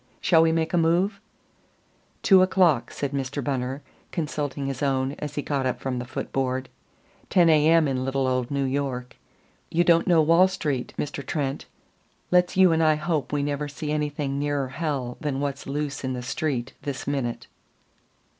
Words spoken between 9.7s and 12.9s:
don't know Wall Street, Mr. Trent. Let's you and